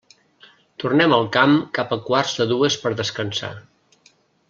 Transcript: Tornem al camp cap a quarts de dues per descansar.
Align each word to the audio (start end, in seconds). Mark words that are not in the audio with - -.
Tornem 0.83 1.13
al 1.17 1.27
camp 1.37 1.53
cap 1.79 1.95
a 1.97 1.99
quarts 2.09 2.35
de 2.41 2.51
dues 2.55 2.79
per 2.87 2.93
descansar. 3.03 3.55